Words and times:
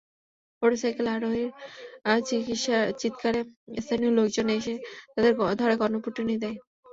Motorcycle 0.61 1.07
আরোহীর 1.09 1.49
চিৎকারে 3.01 3.41
স্থানীয় 3.79 4.11
লোকজন 4.17 4.47
এগিয়ে 4.47 4.75
এসে 4.79 4.83
তাঁদের 5.13 5.31
ধরে 5.61 5.73
গণপিটুনি 5.81 6.35
দেয়। 6.43 6.57